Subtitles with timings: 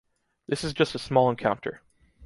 [0.47, 1.83] This is just a small encounter.